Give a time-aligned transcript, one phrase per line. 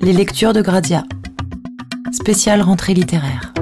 [0.00, 1.02] Les lectures de Gradia.
[2.12, 3.52] Spéciale rentrée littéraire.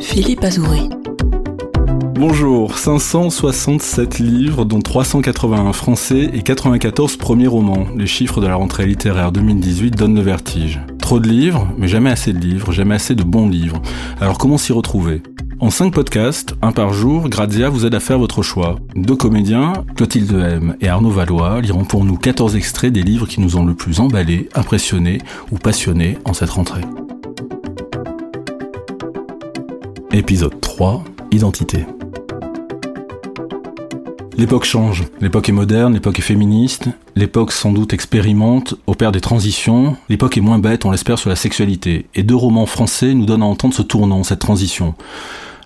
[0.00, 0.90] Philippe Azouri.
[2.14, 7.86] Bonjour, 567 livres, dont 381 français et 94 premiers romans.
[7.96, 10.80] Les chiffres de la rentrée littéraire 2018 donnent le vertige.
[11.00, 13.80] Trop de livres, mais jamais assez de livres, jamais assez de bons livres.
[14.20, 15.22] Alors comment s'y retrouver?
[15.60, 18.76] En 5 podcasts, un par jour, Grazia vous aide à faire votre choix.
[18.96, 23.42] Deux comédiens, Clotilde M et Arnaud Valois, liront pour nous 14 extraits des livres qui
[23.42, 25.18] nous ont le plus emballés, impressionnés
[25.52, 26.80] ou passionnés en cette rentrée.
[30.12, 31.84] Épisode 3, Identité.
[34.38, 39.98] L'époque change, l'époque est moderne, l'époque est féministe, l'époque sans doute expérimente, opère des transitions,
[40.08, 42.06] l'époque est moins bête, on l'espère, sur la sexualité.
[42.14, 44.94] Et deux romans français nous donnent à entendre ce tournant, cette transition.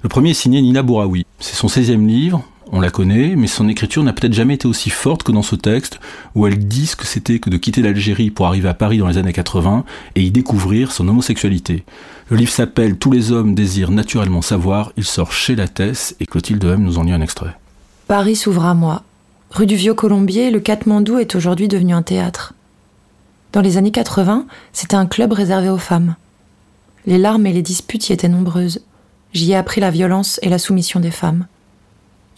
[0.04, 1.24] Le premier est signé Nina Bouraoui.
[1.40, 4.90] C'est son 16e livre, on la connaît, mais son écriture n'a peut-être jamais été aussi
[4.90, 5.98] forte que dans ce texte,
[6.34, 9.08] où elle dit ce que c'était que de quitter l'Algérie pour arriver à Paris dans
[9.08, 9.82] les années 80
[10.14, 11.84] et y découvrir son homosexualité.
[12.28, 16.62] Le livre s'appelle Tous les hommes désirent naturellement savoir, il sort chez Lattès et Clotilde
[16.64, 17.56] M nous en lit un extrait.
[18.06, 19.04] Paris s'ouvre à moi.
[19.52, 22.52] Rue du Vieux Colombier, le Katmandou est aujourd'hui devenu un théâtre.
[23.54, 26.16] Dans les années 80, c'était un club réservé aux femmes.
[27.06, 28.82] Les larmes et les disputes y étaient nombreuses.
[29.34, 31.46] J'y ai appris la violence et la soumission des femmes.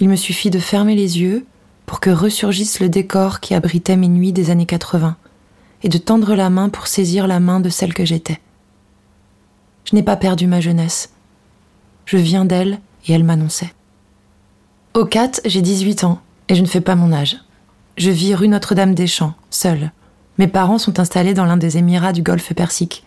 [0.01, 1.45] Il me suffit de fermer les yeux
[1.85, 5.17] pour que ressurgisse le décor qui abritait mes nuits des années 80
[5.83, 8.41] et de tendre la main pour saisir la main de celle que j'étais.
[9.85, 11.11] Je n'ai pas perdu ma jeunesse.
[12.07, 13.75] Je viens d'elle et elle m'annonçait.
[14.95, 17.37] Au 4, j'ai 18 ans et je ne fais pas mon âge.
[17.99, 19.93] Je vis rue Notre-Dame-des-Champs, seule.
[20.39, 23.05] Mes parents sont installés dans l'un des Émirats du Golfe Persique.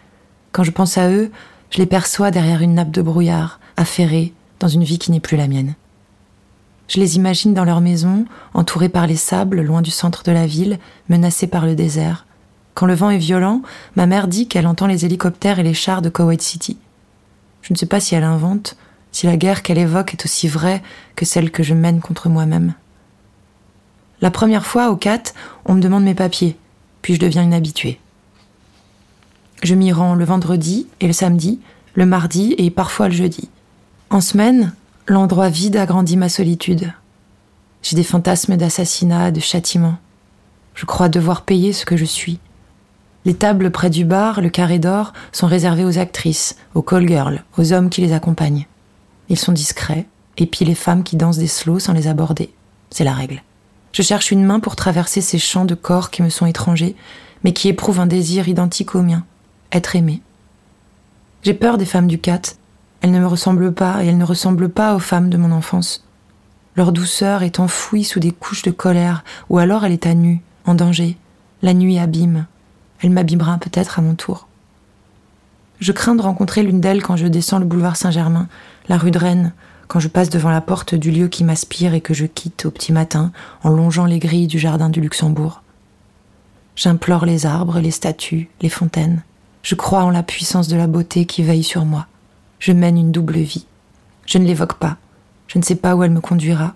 [0.51, 1.31] Quand je pense à eux,
[1.71, 5.37] je les perçois derrière une nappe de brouillard, affairés dans une vie qui n'est plus
[5.37, 5.73] la mienne.
[6.89, 10.45] Je les imagine dans leur maison, entourés par les sables, loin du centre de la
[10.45, 12.25] ville, menacés par le désert.
[12.73, 13.61] Quand le vent est violent,
[13.95, 16.77] ma mère dit qu'elle entend les hélicoptères et les chars de Kuwait City.
[17.61, 18.75] Je ne sais pas si elle invente,
[19.11, 20.83] si la guerre qu'elle évoque est aussi vraie
[21.15, 22.73] que celle que je mène contre moi-même.
[24.19, 25.33] La première fois, au 4,
[25.65, 26.57] on me demande mes papiers,
[27.01, 27.99] puis je deviens une habituée.
[29.63, 31.61] Je m'y rends le vendredi et le samedi,
[31.93, 33.49] le mardi et parfois le jeudi.
[34.11, 34.73] En semaine,
[35.05, 36.91] l'endroit vide agrandit ma solitude.
[37.83, 39.97] J'ai des fantasmes d'assassinat, de châtiment.
[40.73, 42.39] Je crois devoir payer ce que je suis.
[43.25, 47.43] Les tables près du bar, le carré d'or, sont réservées aux actrices, aux call girls,
[47.59, 48.65] aux hommes qui les accompagnent.
[49.29, 52.51] Ils sont discrets, et puis les femmes qui dansent des slows sans les aborder.
[52.89, 53.43] C'est la règle.
[53.91, 56.95] Je cherche une main pour traverser ces champs de corps qui me sont étrangers,
[57.43, 59.23] mais qui éprouvent un désir identique au mien,
[59.71, 60.23] être aimé.
[61.43, 62.41] J'ai peur des femmes du cat.
[63.01, 66.05] Elles ne me ressemblent pas et elles ne ressemblent pas aux femmes de mon enfance.
[66.75, 70.41] Leur douceur est enfouie sous des couches de colère, ou alors elle est à nu,
[70.65, 71.17] en danger.
[71.61, 72.45] La nuit abîme.
[73.01, 74.47] Elle m'abîmera peut-être à mon tour.
[75.79, 78.47] Je crains de rencontrer l'une d'elles quand je descends le boulevard Saint-Germain,
[78.89, 79.53] la rue de Rennes,
[79.87, 82.71] quand je passe devant la porte du lieu qui m'aspire et que je quitte au
[82.71, 83.31] petit matin
[83.63, 85.63] en longeant les grilles du jardin du Luxembourg.
[86.75, 89.23] J'implore les arbres, les statues, les fontaines.
[89.63, 92.07] Je crois en la puissance de la beauté qui veille sur moi.
[92.59, 93.65] Je mène une double vie.
[94.25, 94.97] Je ne l'évoque pas.
[95.47, 96.75] Je ne sais pas où elle me conduira.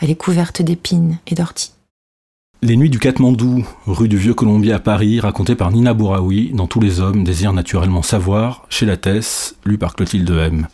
[0.00, 1.72] Elle est couverte d'épines et d'orties.
[2.62, 6.66] Les nuits du Katmandou, rue du Vieux Colombier à Paris, racontées par Nina Bouraoui dans
[6.66, 10.66] Tous les hommes désirent naturellement savoir, chez la Tess, lu par Clotilde M.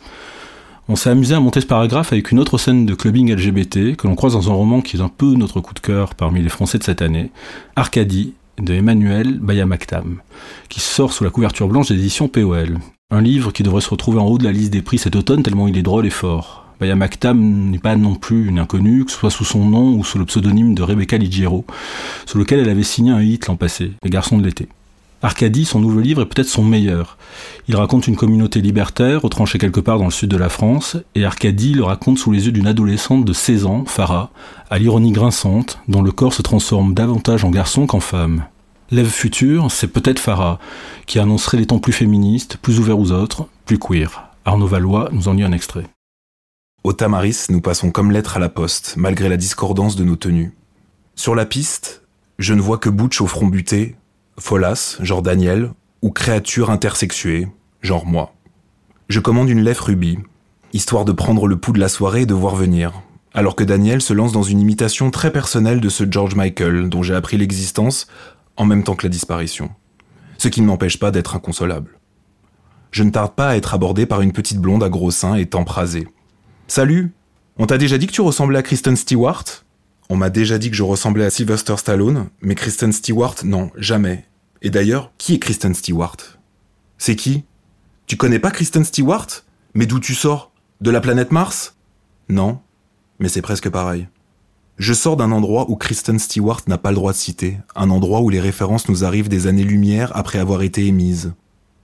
[0.87, 4.07] On s'est amusé à monter ce paragraphe avec une autre scène de clubbing LGBT que
[4.07, 6.49] l'on croise dans un roman qui est un peu notre coup de cœur parmi les
[6.49, 7.31] Français de cette année,
[7.75, 10.21] Arcadie, de Emmanuel Bayamaktam,
[10.69, 12.79] qui sort sous la couverture blanche des éditions POL.
[13.13, 15.43] Un livre qui devrait se retrouver en haut de la liste des prix cet automne
[15.43, 16.63] tellement il est drôle et fort.
[16.79, 20.05] Baya Maktam n'est pas non plus une inconnue, que ce soit sous son nom ou
[20.05, 21.65] sous le pseudonyme de Rebecca Ligiero,
[22.25, 24.69] sous lequel elle avait signé un hit l'an passé, Les Garçons de l'été.
[25.21, 27.17] Arcadie, son nouveau livre, est peut-être son meilleur.
[27.67, 31.25] Il raconte une communauté libertaire, retranchée quelque part dans le sud de la France, et
[31.25, 34.31] Arcadie le raconte sous les yeux d'une adolescente de 16 ans, Farah,
[34.69, 38.45] à l'ironie grinçante, dont le corps se transforme davantage en garçon qu'en femme.
[38.93, 40.59] L'Ève future, c'est peut-être Farah,
[41.05, 44.27] qui annoncerait les temps plus féministes, plus ouverts aux autres, plus queer.
[44.43, 45.85] Arnaud Valois nous en lit un extrait.
[46.83, 50.53] Au Tamaris, nous passons comme lettres à la poste, malgré la discordance de nos tenues.
[51.15, 52.03] Sur la piste,
[52.37, 53.95] je ne vois que Butch au front buté,
[54.37, 55.71] Folas, genre Daniel,
[56.01, 57.47] ou créature intersexuée,
[57.81, 58.33] genre moi.
[59.07, 60.19] Je commande une lèvre rubis,
[60.73, 63.01] histoire de prendre le pouls de la soirée et de voir venir,
[63.33, 67.03] alors que Daniel se lance dans une imitation très personnelle de ce George Michael dont
[67.03, 68.07] j'ai appris l'existence
[68.57, 69.69] en même temps que la disparition.
[70.37, 71.99] Ce qui ne m'empêche pas d'être inconsolable.
[72.91, 75.45] Je ne tarde pas à être abordé par une petite blonde à gros seins et
[75.45, 76.07] tempes rasées
[76.67, 77.13] Salut
[77.57, 79.45] On t'a déjà dit que tu ressemblais à Kristen Stewart?
[80.09, 84.25] On m'a déjà dit que je ressemblais à Sylvester Stallone, mais Kristen Stewart, non, jamais.
[84.61, 86.17] Et d'ailleurs, qui est Kristen Stewart?
[86.97, 87.45] C'est qui?
[88.07, 89.27] Tu connais pas Kristen Stewart?
[89.73, 90.51] Mais d'où tu sors?
[90.81, 91.77] De la planète Mars?
[92.27, 92.59] Non,
[93.19, 94.07] mais c'est presque pareil.
[94.77, 98.21] Je sors d'un endroit où Kristen Stewart n'a pas le droit de citer, un endroit
[98.21, 101.33] où les références nous arrivent des années-lumière après avoir été émises.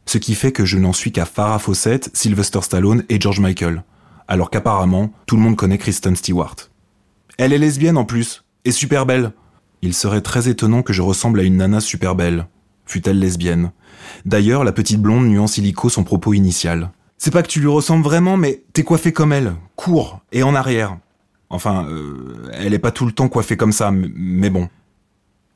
[0.05, 3.83] Ce qui fait que je n'en suis qu'à Farah Fawcett, Sylvester Stallone et George Michael,
[4.27, 6.55] alors qu'apparemment tout le monde connaît Kristen Stewart.
[7.37, 9.31] Elle est lesbienne en plus, et super belle.
[9.81, 12.47] Il serait très étonnant que je ressemble à une nana super belle,
[12.85, 13.71] fut-elle lesbienne.
[14.25, 16.91] D'ailleurs, la petite blonde nuance illico son propos initial.
[17.17, 20.55] C'est pas que tu lui ressembles vraiment, mais t'es coiffé comme elle, court et en
[20.55, 20.97] arrière.
[21.49, 24.69] Enfin, euh, elle est pas tout le temps coiffée comme ça, mais bon.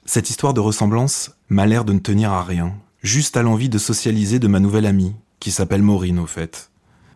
[0.06, 2.74] Cette histoire de ressemblance m'a l'air de ne tenir à rien,
[3.04, 6.72] juste à l'envie de socialiser de ma nouvelle amie, qui s'appelle Maureen au fait.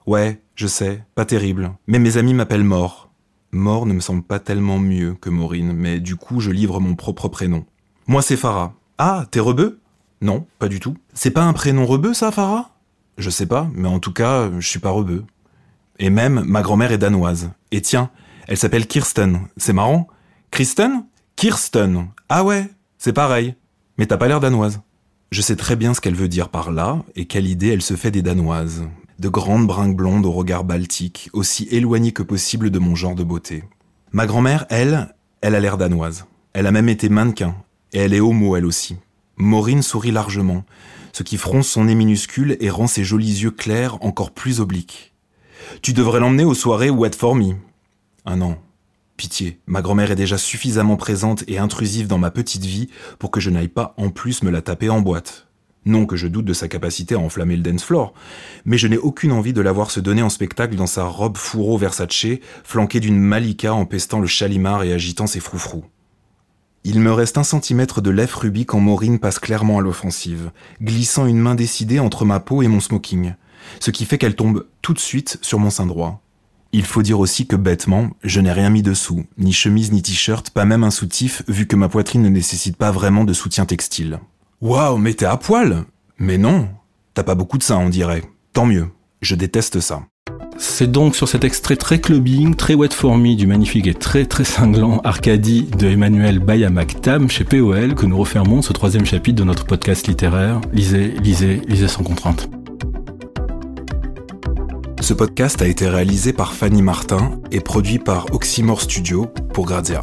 [0.06, 3.10] Ouais, je sais, pas terrible, mais mes amis m'appellent Mort.
[3.52, 6.96] Mort ne me semble pas tellement mieux que Maureen, mais du coup je livre mon
[6.96, 7.66] propre prénom.
[8.08, 8.74] Moi c'est Farah.
[8.98, 9.80] Ah, t'es rebeu?
[10.22, 10.96] Non, pas du tout.
[11.14, 12.72] C'est pas un prénom rebeu ça, Farah?
[13.18, 15.24] Je sais pas, mais en tout cas, je suis pas rebeu.
[16.00, 17.52] Et même, ma grand-mère est danoise.
[17.72, 18.10] Et tiens,
[18.48, 19.42] elle s'appelle Kirsten.
[19.58, 20.08] C'est marrant.
[20.52, 21.06] Kristen?
[21.36, 22.08] Kirsten.
[22.30, 23.56] Ah ouais, c'est pareil.
[23.98, 24.82] Mais t'as pas l'air danoise.
[25.32, 27.96] Je sais très bien ce qu'elle veut dire par là et quelle idée elle se
[27.96, 28.84] fait des danoises.
[29.20, 33.24] De grandes brinques blondes au regard baltique, aussi éloignées que possible de mon genre de
[33.24, 33.64] beauté.
[34.12, 36.26] Ma grand-mère, elle, elle a l'air danoise.
[36.54, 37.56] Elle a même été mannequin.
[37.94, 38.98] Et elle est homo, elle aussi.
[39.38, 40.64] Maureen sourit largement,
[41.12, 45.14] ce qui fronce son nez minuscule et rend ses jolis yeux clairs encore plus obliques.
[45.82, 47.56] Tu devrais l'emmener aux soirées Wet For Me.
[48.26, 48.58] Ah non,
[49.18, 53.40] Pitié, ma grand-mère est déjà suffisamment présente et intrusive dans ma petite vie pour que
[53.40, 55.48] je n'aille pas en plus me la taper en boîte.
[55.86, 58.14] Non que je doute de sa capacité à enflammer le dance floor,
[58.66, 61.38] mais je n'ai aucune envie de la voir se donner en spectacle dans sa robe
[61.38, 65.86] fourreau Versace, flanquée d'une malika empestant le chalimard et agitant ses froufrous.
[66.84, 70.52] Il me reste un centimètre de lèvre rubis quand Maureen passe clairement à l'offensive,
[70.82, 73.34] glissant une main décidée entre ma peau et mon smoking,
[73.80, 76.25] ce qui fait qu'elle tombe tout de suite sur mon sein droit.
[76.78, 80.50] Il faut dire aussi que bêtement, je n'ai rien mis dessous, ni chemise ni t-shirt,
[80.50, 84.20] pas même un soutif, vu que ma poitrine ne nécessite pas vraiment de soutien textile.
[84.60, 85.86] Waouh, mais t'es à poil
[86.20, 86.68] Mais non
[87.14, 88.24] T'as pas beaucoup de ça, on dirait.
[88.52, 88.90] Tant mieux.
[89.22, 90.02] Je déteste ça.
[90.58, 94.26] C'est donc sur cet extrait très clubbing, très wet for me du magnifique et très
[94.26, 99.46] très cinglant Arcadie de Emmanuel Bayamak-Tam chez POL que nous refermons ce troisième chapitre de
[99.46, 100.60] notre podcast littéraire.
[100.74, 102.50] Lisez, lisez, lisez sans contrainte.
[105.06, 110.02] Ce podcast a été réalisé par Fanny Martin et produit par Oxymore Studio pour Grazia.